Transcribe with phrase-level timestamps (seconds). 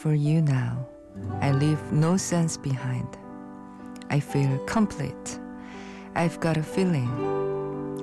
[0.00, 0.86] for you now.
[1.42, 3.06] I leave no sense behind.
[4.08, 5.38] I feel complete.
[6.14, 7.10] I've got a feeling.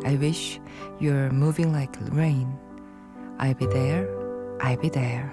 [0.05, 0.59] I wish
[1.00, 2.48] you're moving like rain.
[3.40, 4.08] I'll be there.
[4.62, 5.30] I'll be there.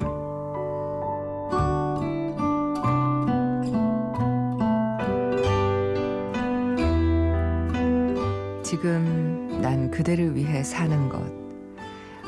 [8.63, 11.21] 지금 난 그대를 위해 사는 것.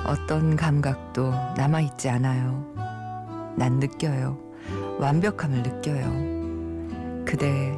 [0.04, 2.85] 어떤 감각도 남아있지 않아요.
[3.57, 4.37] 난 느껴요.
[4.99, 7.25] 완벽함을 느껴요.
[7.25, 7.75] 그대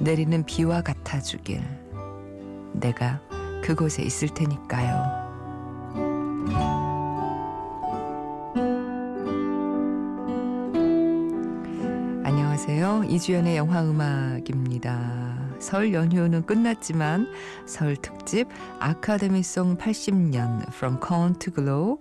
[0.00, 1.62] 내리는 비와 같아주길.
[2.72, 3.20] 내가
[3.62, 5.28] 그곳에 있을 테니까요.
[12.24, 13.04] 안녕하세요.
[13.04, 15.36] 이주연의 영화 음악입니다.
[15.58, 17.26] 설 연휴는 끝났지만
[17.66, 18.48] 설 특집
[18.80, 21.98] 아카데미송 80년 From Corn to Glow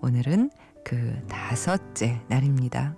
[0.00, 0.50] 오늘은
[0.84, 2.96] 그 다섯째 날입니다.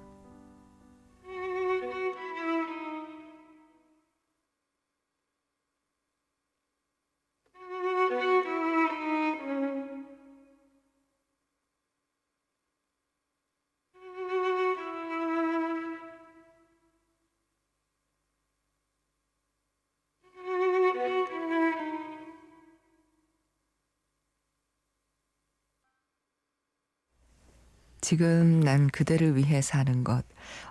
[28.11, 30.25] 지금 난 그대를 위해 사는 것.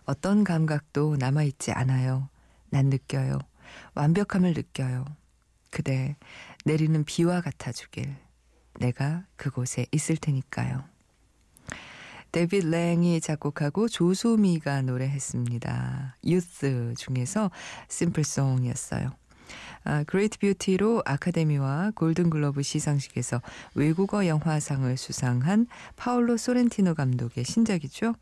[0.04, 2.28] 어떤 감각도 남아있지 않아요.
[2.70, 3.40] 난 느껴요.
[3.96, 5.06] 완벽함을 느껴요.
[5.72, 6.18] 그대
[6.66, 8.14] 내리는 비와 같아주길.
[8.82, 10.84] 내가 그곳에 있을 테니까요.
[12.34, 16.18] 데이빗 랭이 작곡하고 조수미가 노래했습니다.
[16.26, 17.52] 유스 중에서
[17.88, 19.19] Simple Song이었어요.
[19.84, 23.42] 아, Great Beauty로 아카데미와 골든글러브 시상식에서
[23.76, 28.14] 외국어 영화상을 수상한 파울로 소렌티노 감독의 신작이죠.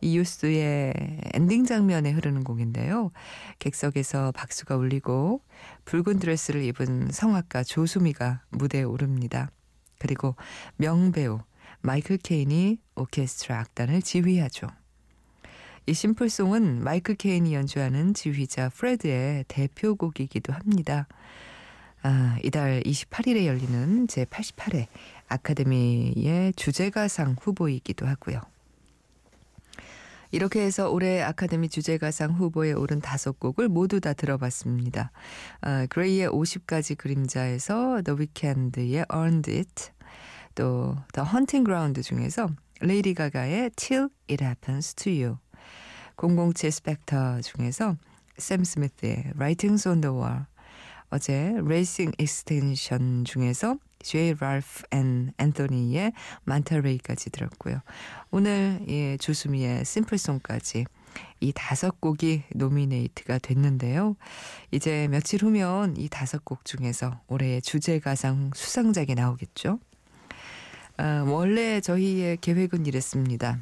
[0.00, 0.94] 이유스의
[1.34, 3.10] 엔딩 장면에 흐르는 곡인데요.
[3.58, 5.42] 객석에서 박수가 울리고
[5.84, 9.50] 붉은 드레스를 입은 성악가 조수미가 무대에 오릅니다.
[9.98, 10.36] 그리고
[10.76, 11.40] 명배우
[11.80, 14.68] 마이클 케인이 오케스트라 악단을 지휘하죠.
[15.88, 21.06] 이 Simple Song은 마이클 케인이 연주하는 지휘자 프레드의 대표곡이기도 합니다.
[22.02, 24.88] 아, 이달 28일에 열리는 제88회
[25.28, 28.40] 아카데미의 주제가상 후보이기도 하고요.
[30.32, 35.12] 이렇게 해서 올해 아카데미 주제가상 후보에 오른 다섯 곡을 모두 다 들어봤습니다.
[35.60, 39.92] 아, 그레이의 50가지 그림자에서 The Weeknd의 Earned It,
[40.56, 42.48] 또 The Hunting Ground 중에서
[42.80, 45.38] 레이디 가가의 Till It Happens to You,
[46.16, 47.96] 007 스펙터 중에서
[48.38, 50.44] 샘 스미스의 Writing's on the Wall,
[51.10, 56.12] 어제 Racing Extinction 중에서 제이 랄프 앤 앤토니의
[56.44, 57.80] Manta Ray까지 들었고요.
[58.30, 60.84] 오늘 예, 조수미의 Simple Song까지
[61.40, 64.16] 이 다섯 곡이 노미네이트가 됐는데요.
[64.70, 69.78] 이제 며칠 후면 이 다섯 곡 중에서 올해의 주제가상 수상작이 나오겠죠.
[70.98, 73.60] 아, 원래 저희의 계획은 이랬습니다.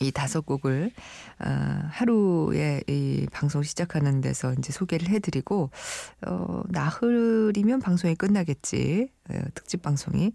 [0.00, 0.90] 이 다섯 곡을
[1.38, 5.70] 어, 하루에 이 방송 시작하는 데서 이제 소개를 해드리고
[6.26, 10.32] 어, 나흘이면 방송이 끝나겠지 어, 특집 방송이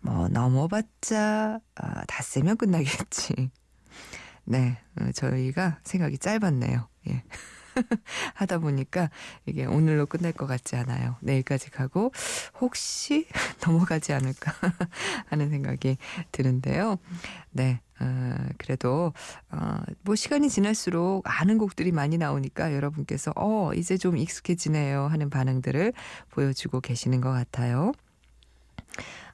[0.00, 3.50] 뭐 넘어봤자 어, 닷새면 끝나겠지.
[4.44, 6.88] 네, 어, 저희가 생각이 짧았네요.
[7.08, 7.22] 예.
[8.34, 9.10] 하다 보니까
[9.46, 11.16] 이게 오늘로 끝날 것 같지 않아요.
[11.20, 12.12] 내일까지 가고
[12.60, 13.26] 혹시
[13.64, 14.52] 넘어가지 않을까
[15.26, 15.96] 하는 생각이
[16.32, 16.98] 드는데요.
[17.50, 17.80] 네.
[18.00, 19.12] 어, 그래도
[19.50, 25.92] 어, 뭐 시간이 지날수록 아는 곡들이 많이 나오니까 여러분께서 어 이제 좀 익숙해지네요 하는 반응들을
[26.30, 27.92] 보여주고 계시는 것 같아요.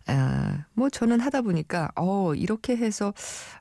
[0.06, 3.14] 아, 뭐 저는 하다 보니까 어 이렇게 해서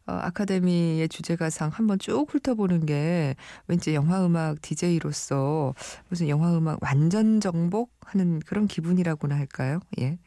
[0.05, 3.35] 어, 아카데미의 주제가상 한번 쭉 훑어보는 게
[3.67, 5.73] 왠지 영화음악 DJ로서
[6.09, 9.79] 무슨 영화음악 완전 정복하는 그런 기분이라고나 할까요?
[9.99, 10.17] 예.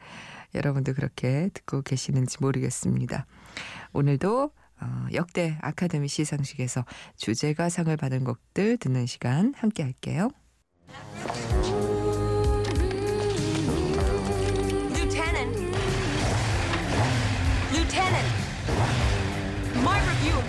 [0.54, 3.26] 여러분도 그렇게 듣고 계시는지 모르겠습니다.
[3.92, 6.84] 오늘도 어, 역대 아카데미 시상식에서
[7.16, 10.30] 주제가 상을 받은 곡들 듣는 시간 함께 할게요.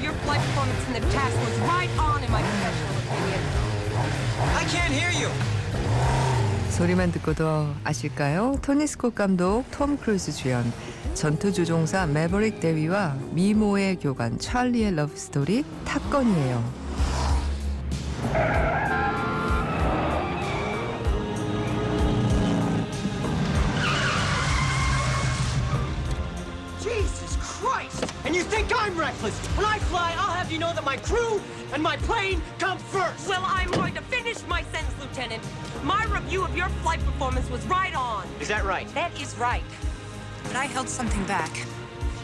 [0.07, 3.41] your flight performance in the test was right on in my professional opinion.
[4.55, 6.36] I can't hear you.
[6.77, 8.59] 소리만 듣고도 아실까요?
[8.61, 10.71] 토니 스콧 감독, 톰 크루즈 주연,
[11.15, 16.63] 전투 조종사 매버릭 데위와 미모의 교관 찰리의 러브 스토리 탑건이에요.
[26.79, 28.05] Jesus Christ!
[28.23, 29.35] And you think I'm reckless?
[29.57, 31.41] When I fly, I'll have you know that my crew
[31.73, 33.27] and my plane come first.
[33.27, 35.41] Well, I'm going to finish my sentence, Lieutenant.
[35.83, 38.25] My review of your flight performance was right on.
[38.39, 38.87] Is that right?
[38.93, 39.63] That is right.
[40.43, 41.51] But I held something back.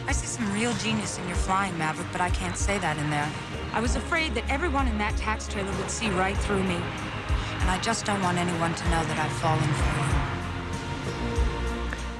[0.06, 3.10] I see some real genius in your flying, Maverick, but I can't say that in
[3.10, 3.28] there.
[3.72, 6.78] I was afraid that everyone in that tax trailer would see right through me.
[7.60, 10.14] And I just don't want anyone to know that I've fallen for you.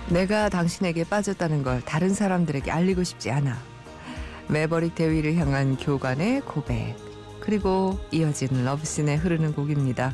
[0.08, 3.56] 내가 당신에게 빠졌다는 걸 다른 사람들에게 알리고 싶지 않아.
[4.48, 6.96] 매버릭 대위를 향한 교관의 고백.
[7.40, 10.12] 그리고 이어진 러브씬에 흐르는 곡입니다.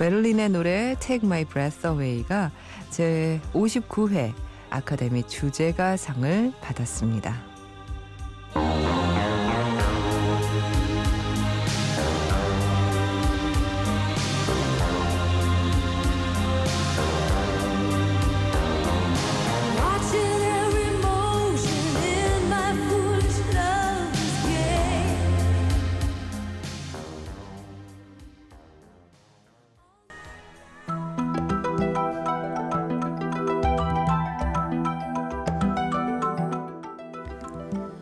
[0.00, 2.50] 베를린의 노래 Take My Breath Away가
[2.88, 4.32] 제 59회
[4.70, 7.49] 아카데미 주제가상을 받았습니다.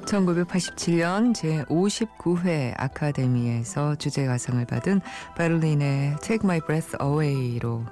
[0.08, 5.02] (1987년) 제59회 아카데미에서 주제가상을 받은
[5.36, 7.84] 베를린의 Take My Breath Away로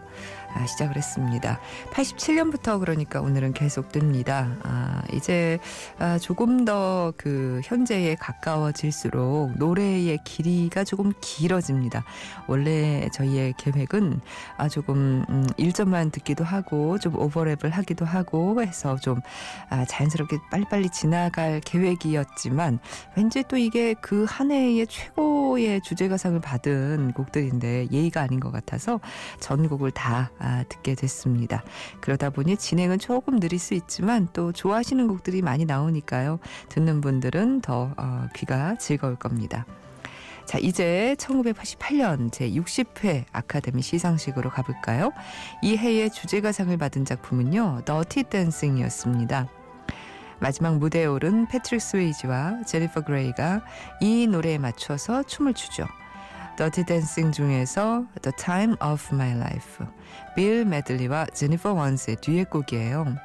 [0.55, 1.61] 아, 시작을 했습니다.
[1.91, 4.57] 87년부터 그러니까 오늘은 계속됩니다.
[4.63, 5.59] 아, 이제
[5.99, 12.05] 아, 조금 더 그 현재에 가까워질수록 노래의 길이가 조금 길어집니다.
[12.47, 14.21] 원래 저희의 계획은
[14.57, 19.21] 아, 조금 음, 1점만 듣기도 하고 좀 오버랩을 하기도 하고 해서 좀
[19.71, 22.81] 아, 자연스럽게 빨리빨리 지나갈 계획이 었지만
[23.17, 29.01] 왠지 또 이게 그 한 해의 최고의 주제가상을 받은 곡들인데 예의가 아닌 것 같아서
[29.41, 31.63] 전곡을 다 아, 듣게 됐습니다.
[32.01, 36.39] 그러다 보니 진행은 조금 느릴 수 있지만 또 좋아하시는 곡들이 많이 나오니까요.
[36.69, 39.65] 듣는 분들은 더 어, 귀가 즐거울 겁니다.
[40.45, 45.13] 자, 이제 1988년 제 60회 아카데미 시상식으로 가볼까요?
[45.63, 49.49] 이 해의 주제가상을 받은 작품은요, Dirty Dancing이었습니다.
[50.39, 53.63] 마지막 무대에 오른 패트릭 스웨이지와 제니퍼 그레이가
[54.01, 55.87] 이 노래에 맞춰서 춤을 추죠.
[56.57, 59.87] Dirty Dancing 중에서 The Time of My Life,
[60.35, 63.17] 빌 메들리와 제니퍼 원스의 듀엣곡이에요.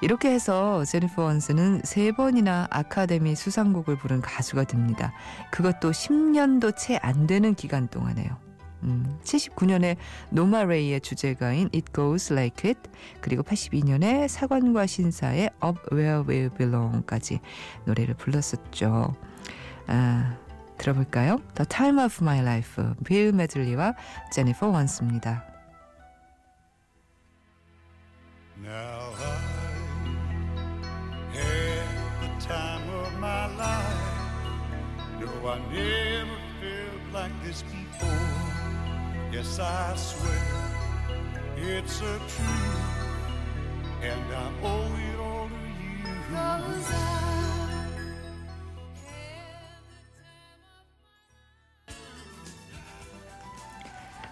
[0.00, 5.12] 이렇게 해서 제니퍼 원스는 세 번이나 아카데미 수상곡을 부른 가수가 됩니다.
[5.50, 8.47] 그것도 10년도 채 안 되는 기간 동안에요.
[8.82, 9.96] 음, 79년에
[10.30, 12.90] 노마 레이의 주제가인 It Goes Like It
[13.20, 17.40] 그리고 82년에 사관과 신사의 Up Where We Belong까지
[17.84, 19.14] 노래를 불렀었죠.
[19.86, 20.38] 아,
[20.78, 21.40] 들어볼까요?
[21.54, 23.94] The Time of My Life 빌 메들리와
[24.32, 25.44] 제니퍼 원스입니다.
[28.60, 29.38] Now I
[31.32, 34.08] had the time of my life.
[35.20, 38.47] No, I never felt like this before.
[39.38, 40.34] Yes, I swear
[41.58, 42.82] it's a truth,
[44.02, 46.10] and I owe it all to you.
[46.34, 47.28] Cause I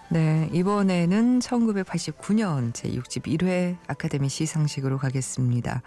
[0.09, 5.83] 네, 이번에는 1989년 제61회 아카데미 시상식으로 가겠습니다.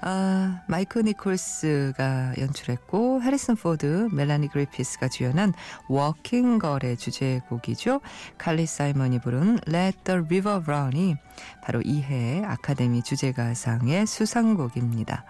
[0.00, 5.52] 아, 마이크 니콜스가 연출했고 해리슨 포드, 멜라니 그리피스가 주연한
[5.88, 8.00] Working Girl의 주제곡이죠.
[8.38, 11.16] 칼리 사이먼이 부른 Let the River Run이
[11.64, 15.24] 바로 이해 아카데미 주제가상의 수상곡입니다.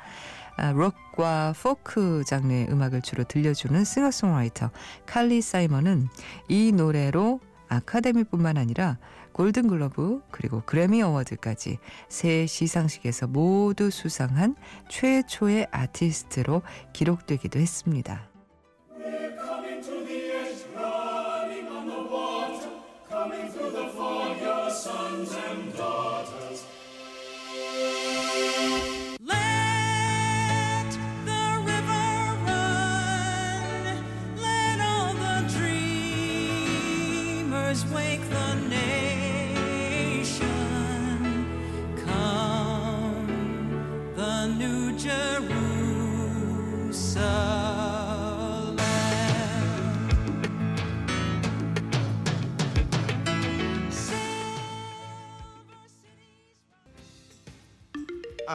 [0.58, 4.70] 아, 록과 포크 장르의 음악을 주로 들려주는 싱어송라이터
[5.06, 6.08] 칼리 사이먼은
[6.48, 8.98] 이 노래로 아카데미뿐만 아니라
[9.38, 11.78] 골든글러브 그리고 그래미 Award까지
[12.08, 14.56] 새 시상식에서 모두 수상한
[14.90, 18.28] 최초의 아티스트로 기록되기도 했습니다.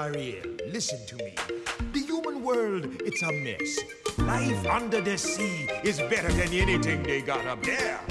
[0.04, 1.34] Ariel, listen to me.
[1.94, 3.80] The human world, it's a mess.
[4.18, 8.02] Life under the sea is better than anything they got up there.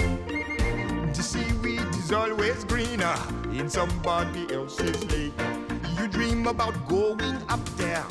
[1.13, 3.15] The seaweed is always greener
[3.53, 5.35] in somebody else's lake.
[5.99, 8.07] You dream about going up there,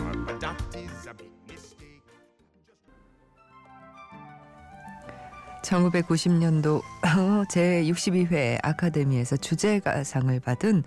[5.72, 6.82] 1990년도
[7.48, 10.84] 제62회 아카데미에서 주제가상을 받은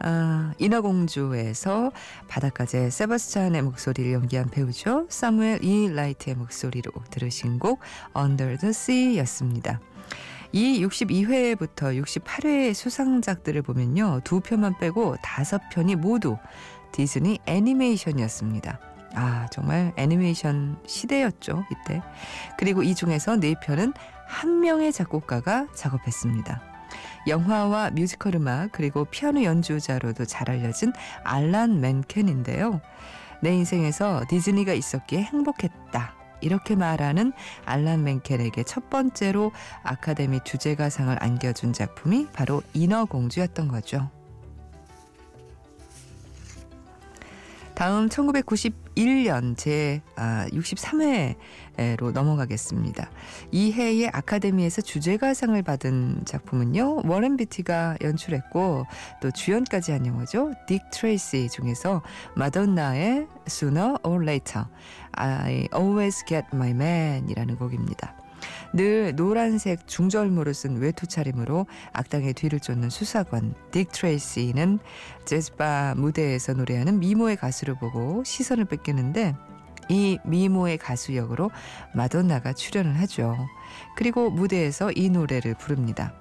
[0.00, 1.92] 아, 인어공주에서
[2.28, 5.06] 바닷가제 세바스찬의 목소리를 연기한 배우죠.
[5.08, 7.80] 사무엘 이 라이트의 목소리로 들으신 곡
[8.16, 9.80] Under the Sea였습니다.
[10.52, 14.20] 이 62회부터 68회의 수상작들을 보면요.
[14.24, 16.36] 두 편만 빼고 다섯 편이 모두
[16.92, 18.93] 디즈니 애니메이션이었습니다.
[19.14, 22.02] 아, 정말 애니메이션 시대였죠, 이때.
[22.58, 23.92] 그리고 이 중에서 네 편은
[24.26, 26.60] 한 명의 작곡가가 작업했습니다.
[27.26, 30.92] 영화와 뮤지컬 음악 그리고 피아노 연주자로도 잘 알려진
[31.22, 32.80] 알란 맨켄인데요.
[33.40, 36.14] 내 인생에서 디즈니가 있었기에 행복했다.
[36.40, 37.32] 이렇게 말하는
[37.64, 39.52] 알란 맨켄에게 첫 번째로
[39.82, 44.10] 아카데미 주제가상을 안겨준 작품이 바로 인어공주였던 거죠.
[47.74, 53.10] 다음 1991년 제 63회로 넘어가겠습니다.
[53.50, 57.02] 이 해에 아카데미에서 주제가상을 받은 작품은요.
[57.04, 58.86] 워렌 비티가 연출했고
[59.20, 60.52] 또 주연까지 한 영화죠.
[60.68, 62.02] 딕 트레이시 중에서
[62.36, 64.66] 마돈나의 Sooner or Later,
[65.12, 68.14] I Always Get My Man이라는 곡입니다.
[68.72, 74.78] 늘 노란색 중절모를 쓴 외투 차림으로 악당의 뒤를 쫓는 수사관 딕 트레이시는
[75.24, 79.34] 재즈바 무대에서 노래하는 미모의 가수를 보고 시선을 뺏기는데
[79.88, 81.50] 이 미모의 가수 역으로
[81.94, 83.36] 마돈나가 출연을 하죠.
[83.96, 86.14] 그리고 무대에서 이 노래를 부릅니다.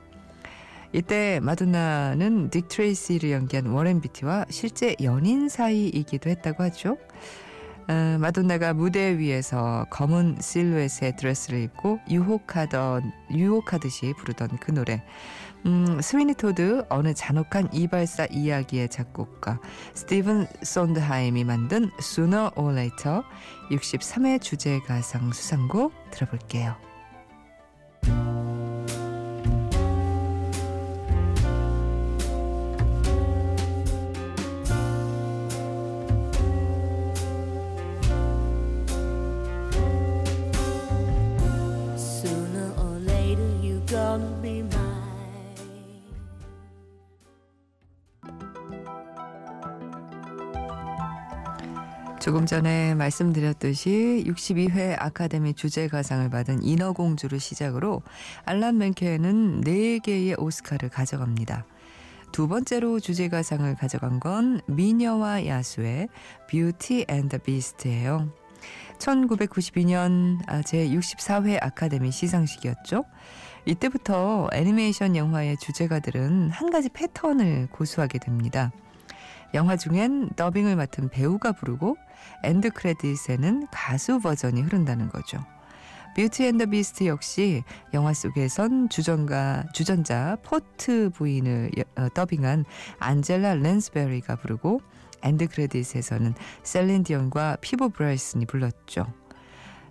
[0.92, 6.98] 이때 마돈나는 딕 트레이시를 연기한 워렌 비티와 실제 연인 사이이기도 했다고 하죠.
[7.88, 15.04] 어, 마돈나가 무대 위에서 검은 실루엣의 드레스를 입고 유혹하던 유혹하듯이 부르던 그 노래.
[15.66, 19.60] 음, 스위니 토드 어느 잔혹한 이발사 이야기의 작곡가
[19.94, 23.24] 스티븐 손드하임이 만든 Sooner or Later
[23.72, 26.93] 63회 주제 가상 수상곡 들어볼게요.
[44.14, 44.94] Gonna be mine.
[52.20, 58.02] 조금 전에 말씀드렸듯이 62회 아카데미 주제가상을 받은 인어공주를 시작으로
[58.46, 61.66] 알란 맨켄은 4개의 오스카를 가져갑니다.
[62.32, 66.08] 두 번째로 주제가상을 가져간 건 미녀와 야수의
[66.50, 68.32] Beauty and the Beast예요.
[69.00, 73.04] 1992년 제64회 아카데미 시상식이었죠.
[73.66, 78.72] 이때부터 애니메이션 영화의 주제가들은 한 가지 패턴을 고수하게 됩니다.
[79.54, 81.96] 영화 중엔 더빙을 맡은 배우가 부르고
[82.44, 85.40] end credit에는 가수 버전이 흐른다는 거죠.
[86.16, 92.66] Beauty and the Beast 역시 영화 속에선 주전가, 주전자 포트 부인을 어, 더빙한
[93.00, 94.82] 안젤라 랜스베리가 부르고
[95.24, 99.08] end credit에서는 셀린 디온과 피보 브라이슨이 불렀죠.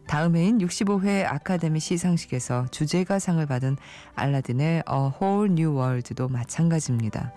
[0.06, 3.76] 다음 해인 65회 아카데미 시상식에서 주제가상을 받은
[4.14, 7.32] 알라딘의 A Whole New World도 마찬가지입니다.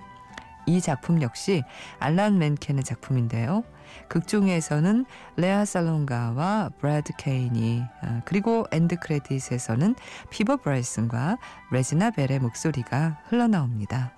[0.68, 1.64] 이 작품 역시
[2.00, 3.64] 알란 맨켄의 작품인데요.
[4.10, 5.06] 극중에서는
[5.38, 9.96] 레아 살롱가와 브래드 케인이 아, 그리고 end credit에서는
[10.32, 11.38] 피보 브라이슨과
[11.72, 14.14] 레지나 벨의 목소리가 흘러나옵니다.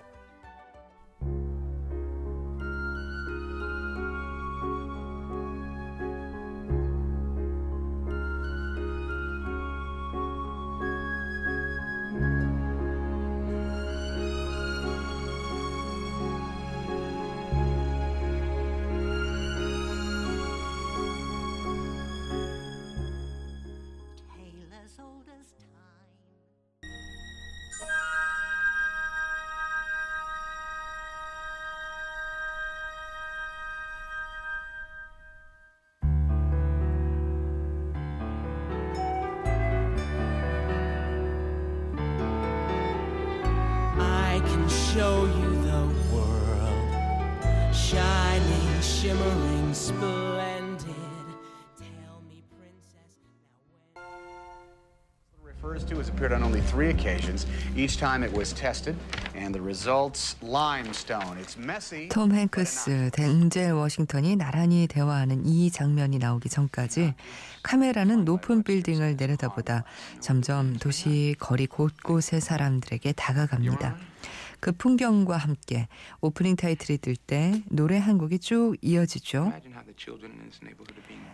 [44.98, 46.90] Show you the world,
[47.72, 50.88] shining, shimmering, splendid.
[51.78, 55.44] Tell me, princess, now when.
[55.44, 57.46] refers to has appeared on only three occasions.
[57.76, 58.96] Each time it was tested,
[59.36, 61.38] and the results limestone.
[61.38, 62.10] It's messy.
[62.10, 67.14] 톰 행크스, 덴젤 워싱턴이 나란히 대화하는 이 장면이 나오기 전까지
[67.62, 69.84] 카메라는 높은 빌딩을 내려다보다
[70.22, 73.96] 점점 도시 거리 곳곳의 사람들에게 다가갑니다.
[74.60, 75.88] 그 풍경과 함께
[76.22, 79.52] 오프닝 타이틀이 뜰 때 노래 한 곡이 쭉 이어지죠.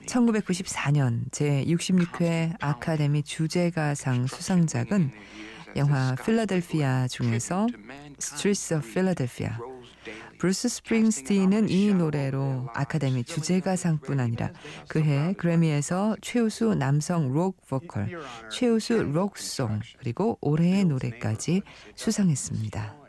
[0.07, 5.11] 1994년 제66회 아카데미 주제가상 수상작은
[5.75, 7.67] 영화 필라델피아 중에서
[8.19, 9.51] Streets of Philadelphia.
[10.39, 14.51] 브루스 스프링스틴은 이 노래로 아카데미 주제가상뿐 아니라
[14.89, 18.19] 그해 그래미에서 최우수 남성 록 보컬,
[18.51, 21.61] 최우수 록송 그리고 올해의 노래까지
[21.95, 23.02] 수상했습니다.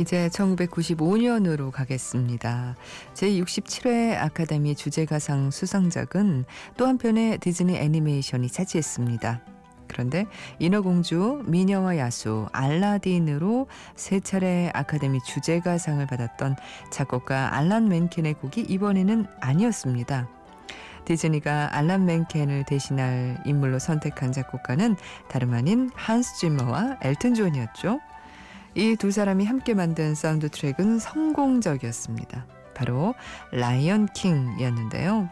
[0.00, 2.74] 이제 1995년으로 가겠습니다.
[3.12, 6.46] 제67회 아카데미 주제가상 수상작은
[6.78, 9.42] 또 한편의 디즈니 애니메이션이 차지했습니다.
[9.88, 10.24] 그런데
[10.58, 16.56] 인어공주, 미녀와 야수, 알라딘으로 세 차례 아카데미 주제가상을 받았던
[16.90, 20.30] 작곡가 알란 맨켄의 곡이 이번에는 아니었습니다.
[21.04, 24.96] 디즈니가 알란 맨켄을 대신할 인물로 선택한 작곡가는
[25.28, 28.00] 다름 아닌 한스 지머와 엘튼 존이었죠.
[28.74, 32.46] 이 두 사람이 함께 만든 사운드 트랙은 성공적이었습니다.
[32.74, 33.14] 바로
[33.52, 35.28] 라이언 킹이었는데요.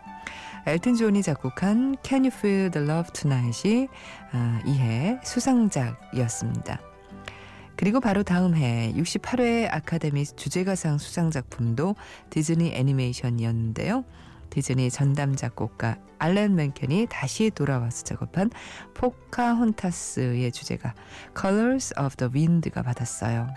[0.66, 3.88] 엘튼 존이 작곡한 Can You Feel the Love Tonight이
[4.32, 6.80] 아, 이해 수상작이었습니다.
[7.76, 11.94] 그리고 바로 다음 해 68회 아카데미 주제가상 수상 작품도
[12.28, 14.04] 디즈니 애니메이션이었는데요.
[14.50, 18.50] 디즈니 전담 작곡가 알렌 맨켄이 다시 돌아와서 작업한
[18.94, 20.94] 포카혼타스의 주제가
[21.38, 23.48] Colors of the Wind가 받았어요.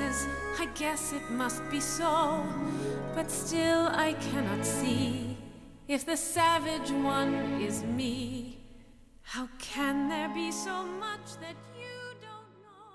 [0.00, 0.26] Places.
[0.58, 2.44] I guess it must be so,
[3.14, 5.36] but still I cannot see
[5.88, 8.58] if the savage one is me.
[9.22, 12.90] How can there be so much that you don't know?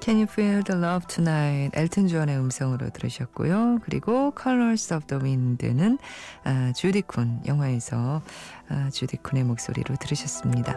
[0.00, 1.70] Can You Feel the Love Tonight?
[1.74, 3.78] 엘튼 존의 음성으로 들으셨고요.
[3.82, 5.98] 그리고 Colors of the Wind는
[6.44, 8.22] 아, 주디 쿤 영화에서
[8.68, 10.76] 아, 주디 쿤의 목소리로 들으셨습니다.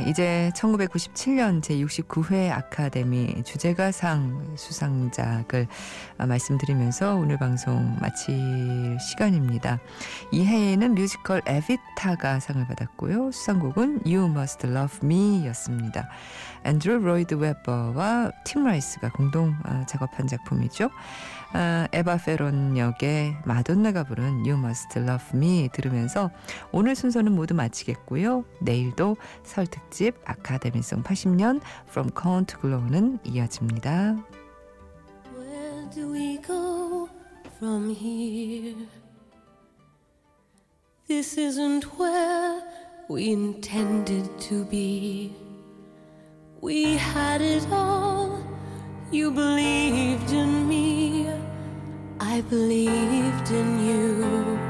[0.00, 5.66] 네, 이제 1997년 제69회 아카데미 주제가상 수상작을
[6.16, 9.78] 아, 말씀드리면서 오늘 방송 마칠 시간입니다.
[10.32, 13.30] 이 해에는 뮤지컬 에비타가 상을 받았고요.
[13.32, 16.08] 수상곡은 You Must Love Me 였습니다.
[16.64, 20.90] 앤드루 로이드 웨버와 팀 라이스가 공동 아, 작업한 작품이죠.
[21.52, 26.30] 아, 에바 페론 역의 마돈나가 부른 You Must Love Me 들으면서
[26.70, 28.44] 오늘 순서는 모두 마치겠고요.
[28.60, 34.16] 내일도 설 특집 아카데미송 80년 From Corn to Glow는 이어집니다.
[35.36, 37.08] Where do we go
[37.56, 38.86] from here?
[41.08, 42.62] This isn't where
[43.10, 45.34] we intended to be.
[46.62, 48.38] We had it all.
[49.10, 51.09] You believed in me.
[52.22, 54.69] I believed in you.